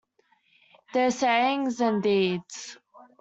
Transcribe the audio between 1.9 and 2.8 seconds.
deeds.